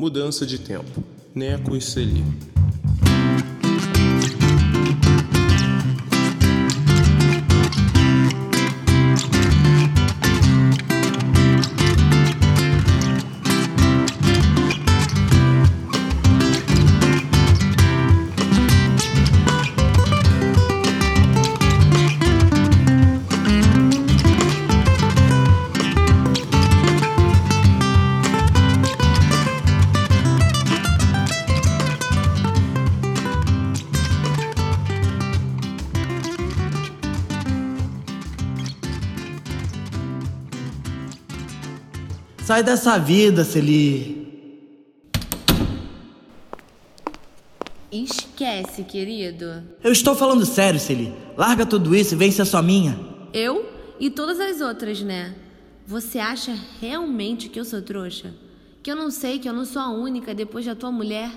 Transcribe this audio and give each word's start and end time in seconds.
Mudança 0.00 0.46
de 0.46 0.58
tempo. 0.58 1.04
Neco 1.34 1.76
e 1.76 1.80
Celi. 1.82 2.24
Sai 42.50 42.64
dessa 42.64 42.98
vida, 42.98 43.44
Celi. 43.44 44.58
Esquece, 47.92 48.82
querido. 48.82 49.62
Eu 49.84 49.92
estou 49.92 50.16
falando 50.16 50.44
sério, 50.44 50.80
Celi. 50.80 51.14
Larga 51.36 51.64
tudo 51.64 51.94
isso 51.94 52.14
e 52.14 52.16
vem 52.16 52.32
ser 52.32 52.44
só 52.44 52.60
minha. 52.60 52.98
Eu 53.32 53.70
e 54.00 54.10
todas 54.10 54.40
as 54.40 54.60
outras, 54.60 55.00
né? 55.00 55.32
Você 55.86 56.18
acha 56.18 56.58
realmente 56.80 57.48
que 57.48 57.60
eu 57.60 57.64
sou 57.64 57.80
trouxa? 57.82 58.34
Que 58.82 58.90
eu 58.90 58.96
não 58.96 59.12
sei 59.12 59.38
que 59.38 59.48
eu 59.48 59.52
não 59.52 59.64
sou 59.64 59.80
a 59.80 59.90
única 59.92 60.34
depois 60.34 60.66
da 60.66 60.74
tua 60.74 60.90
mulher? 60.90 61.30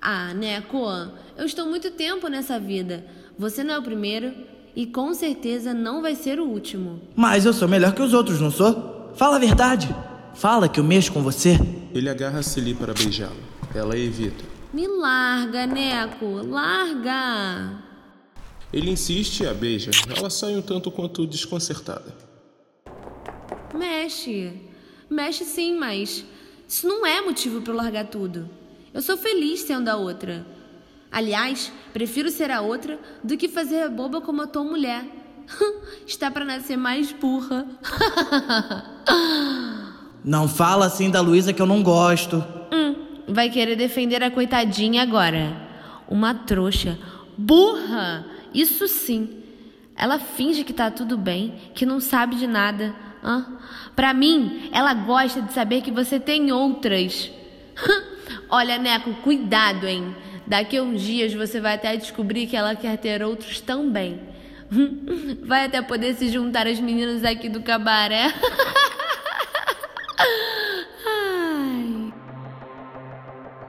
Ah, 0.00 0.32
né, 0.32 0.62
Coan? 0.62 1.12
Eu 1.36 1.44
estou 1.44 1.66
muito 1.66 1.90
tempo 1.90 2.28
nessa 2.28 2.58
vida. 2.58 3.04
Você 3.38 3.62
não 3.62 3.74
é 3.74 3.78
o 3.78 3.82
primeiro 3.82 4.32
e 4.74 4.86
com 4.86 5.12
certeza 5.12 5.74
não 5.74 6.00
vai 6.00 6.14
ser 6.14 6.40
o 6.40 6.46
último. 6.46 7.02
Mas 7.14 7.44
eu 7.44 7.52
sou 7.52 7.68
melhor 7.68 7.92
que 7.92 8.00
os 8.00 8.14
outros, 8.14 8.40
não 8.40 8.50
sou? 8.50 9.12
Fala 9.14 9.36
a 9.36 9.38
verdade. 9.38 9.94
Fala 10.34 10.68
que 10.68 10.80
eu 10.80 10.84
mexo 10.84 11.12
com 11.12 11.22
você. 11.22 11.58
Ele 11.94 12.08
agarra 12.08 12.42
Celi 12.42 12.74
para 12.74 12.94
beijá-la. 12.94 13.36
Ela 13.74 13.96
evita. 13.96 14.44
Me 14.72 14.86
larga, 14.86 15.66
Neco, 15.66 16.46
larga! 16.46 17.78
Ele 18.72 18.90
insiste 18.90 19.40
e 19.40 19.46
a 19.46 19.52
beija. 19.52 19.90
Ela 20.16 20.30
sai 20.30 20.56
um 20.56 20.62
tanto 20.62 20.90
quanto 20.90 21.26
desconcertada. 21.26 22.16
Mexe. 23.74 24.52
Mexe 25.10 25.44
sim, 25.44 25.78
mas 25.78 26.24
isso 26.66 26.88
não 26.88 27.04
é 27.04 27.20
motivo 27.20 27.60
para 27.60 27.72
eu 27.72 27.76
largar 27.76 28.06
tudo. 28.06 28.48
Eu 28.94 29.02
sou 29.02 29.16
feliz 29.16 29.60
sendo 29.60 29.88
a 29.88 29.96
outra. 29.96 30.46
Aliás, 31.10 31.70
prefiro 31.92 32.30
ser 32.30 32.50
a 32.50 32.62
outra 32.62 32.98
do 33.22 33.36
que 33.36 33.48
fazer 33.48 33.82
a 33.82 33.90
boba 33.90 34.22
como 34.22 34.40
a 34.40 34.46
tua 34.46 34.64
mulher. 34.64 35.04
Está 36.06 36.30
para 36.30 36.46
nascer 36.46 36.78
mais 36.78 37.12
burra. 37.12 37.66
Não 40.24 40.48
fala 40.48 40.86
assim 40.86 41.10
da 41.10 41.20
Luísa 41.20 41.52
que 41.52 41.60
eu 41.60 41.66
não 41.66 41.82
gosto. 41.82 42.44
Hum, 42.72 42.94
vai 43.26 43.50
querer 43.50 43.76
defender 43.76 44.22
a 44.22 44.30
coitadinha 44.30 45.02
agora. 45.02 45.56
Uma 46.08 46.34
trouxa. 46.34 46.98
Burra! 47.36 48.24
Isso 48.54 48.86
sim. 48.86 49.42
Ela 49.96 50.18
finge 50.18 50.64
que 50.64 50.72
tá 50.72 50.90
tudo 50.90 51.16
bem, 51.16 51.54
que 51.74 51.84
não 51.84 52.00
sabe 52.00 52.36
de 52.36 52.46
nada. 52.46 52.94
Hã? 53.22 53.46
Pra 53.94 54.14
mim, 54.14 54.68
ela 54.72 54.94
gosta 54.94 55.40
de 55.42 55.52
saber 55.52 55.80
que 55.82 55.90
você 55.90 56.18
tem 56.18 56.52
outras. 56.52 57.30
Olha, 58.48 58.78
Neco, 58.78 59.14
cuidado, 59.22 59.86
hein? 59.86 60.14
Daqui 60.46 60.76
a 60.76 60.82
uns 60.82 61.02
dias 61.02 61.32
você 61.32 61.60
vai 61.60 61.74
até 61.74 61.96
descobrir 61.96 62.46
que 62.46 62.56
ela 62.56 62.74
quer 62.74 62.96
ter 62.98 63.22
outros 63.22 63.60
também. 63.60 64.20
Vai 65.44 65.66
até 65.66 65.82
poder 65.82 66.14
se 66.14 66.28
juntar 66.28 66.66
às 66.66 66.80
meninas 66.80 67.24
aqui 67.24 67.48
do 67.48 67.62
cabaré. 67.62 68.32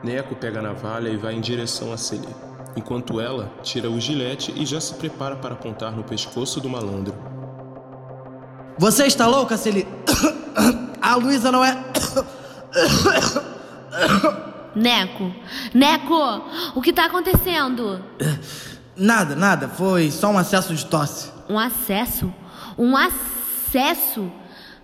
Neco 0.03 0.35
pega 0.35 0.59
a 0.59 0.61
navalha 0.61 1.07
e 1.07 1.15
vai 1.15 1.33
em 1.33 1.39
direção 1.39 1.93
a 1.93 1.97
Celi, 1.97 2.27
enquanto 2.75 3.21
ela 3.21 3.49
tira 3.63 3.89
o 3.89 3.99
gilete 3.99 4.53
e 4.55 4.65
já 4.65 4.81
se 4.81 4.95
prepara 4.95 5.37
para 5.37 5.53
apontar 5.53 5.93
no 5.93 6.03
pescoço 6.03 6.59
do 6.59 6.69
malandro. 6.69 7.15
Você 8.77 9.05
está 9.05 9.27
louca, 9.27 9.55
Celi? 9.55 9.87
A 11.01 11.15
Luísa 11.15 11.51
não 11.51 11.63
é. 11.63 11.75
Neco, 14.75 15.31
Neco, 15.73 16.43
o 16.75 16.81
que 16.81 16.89
está 16.89 17.05
acontecendo? 17.05 18.03
Nada, 18.95 19.35
nada. 19.35 19.67
Foi 19.67 20.09
só 20.09 20.29
um 20.29 20.37
acesso 20.37 20.73
de 20.73 20.85
tosse. 20.85 21.29
Um 21.47 21.59
acesso? 21.59 22.33
Um 22.77 22.97
acesso? 22.97 24.31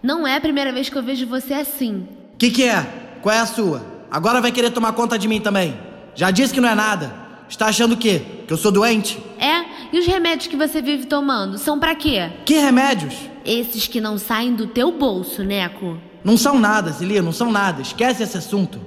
Não 0.03 0.28
é 0.28 0.35
a 0.35 0.41
primeira 0.41 0.72
vez 0.72 0.90
que 0.90 0.97
eu 0.97 1.03
vejo 1.03 1.25
você 1.25 1.53
assim. 1.53 2.08
Que 2.38 2.52
que 2.52 2.63
é? 2.63 3.18
Qual 3.22 3.34
é 3.34 3.40
a 3.40 3.46
sua? 3.46 3.99
Agora 4.12 4.42
vai 4.42 4.52
querer 4.52 4.72
tomar 4.72 4.94
conta 4.94 5.18
de 5.18 5.28
mim 5.28 5.40
também. 5.40 5.78
Já 6.16 6.31
disse 6.31 6.53
que 6.53 6.62
não 6.62 6.70
é 6.70 6.75
nada. 6.75 7.14
Está 7.47 7.68
achando 7.68 7.94
o 7.94 7.97
quê? 7.97 8.22
Que 8.47 8.53
eu 8.53 8.58
sou 8.58 8.72
doente? 8.72 9.22
É? 9.40 9.66
E 9.92 10.00
os 10.00 10.06
remédios 10.06 10.47
que 10.47 10.56
você 10.56 10.81
vive 10.81 11.06
tomando 11.06 11.58
são 11.58 11.80
para 11.80 11.96
quê? 11.96 12.30
Que 12.46 12.56
remédios? 12.56 13.16
Esses 13.46 13.88
que 13.88 14.00
não 14.00 14.18
saem 14.18 14.53
do 14.53 14.68
teu 14.68 14.92
bolso, 14.92 15.44
Neco. 15.44 15.97
Não 16.24 16.38
são 16.38 16.59
nada, 16.59 16.92
Zilia, 16.92 17.22
não 17.22 17.31
são 17.31 17.52
nada. 17.52 17.81
Esquece 17.81 18.22
esse 18.22 18.38
assunto. 18.38 18.80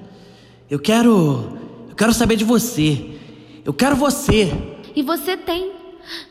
Eu 0.71 0.79
quero. 0.79 1.59
Eu 1.89 1.95
quero 1.97 2.13
saber 2.13 2.37
de 2.37 2.45
você. 2.45 3.19
Eu 3.65 3.73
quero 3.73 3.97
você. 3.97 4.53
E 4.95 5.03
você 5.03 5.37
tem. 5.37 5.73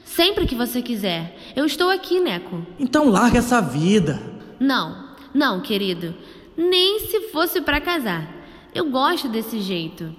Sempre 0.05 0.45
que 0.45 0.55
você 0.55 0.81
quiser. 0.81 1.37
Eu 1.55 1.65
estou 1.65 1.89
aqui, 1.89 2.19
Neco. 2.19 2.65
Então 2.79 3.09
larga 3.09 3.39
essa 3.39 3.61
vida. 3.61 4.21
Não, 4.59 5.09
não, 5.33 5.61
querido. 5.61 6.15
Nem 6.55 6.99
se 7.07 7.29
fosse 7.31 7.61
para 7.61 7.81
casar. 7.81 8.40
Eu 8.73 8.89
gosto 8.89 9.27
desse 9.27 9.59
jeito. 9.59 10.15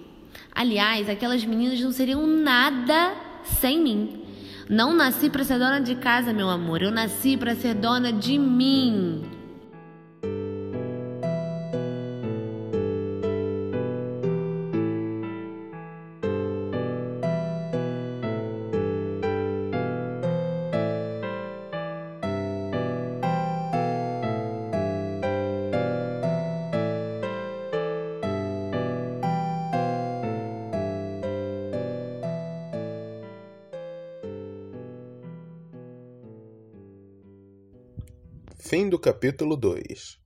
Aliás, 0.55 1.09
aquelas 1.09 1.45
meninas 1.45 1.81
não 1.81 1.91
seriam 1.91 2.27
nada 2.27 3.15
sem 3.45 3.83
mim. 3.83 4.23
Não 4.69 4.95
nasci 4.95 5.31
para 5.31 5.45
ser 5.45 5.59
dona 5.59 5.81
de 5.81 5.95
casa, 5.95 6.33
meu 6.33 6.49
amor. 6.49 6.83
Eu 6.83 6.91
nasci 6.91 7.37
para 7.37 7.55
ser 7.55 7.75
dona 7.75 8.13
de 8.13 8.39
mim. 8.39 9.23
Fim 38.72 38.88
do 38.88 38.99
capítulo 38.99 39.55
2 39.55 40.22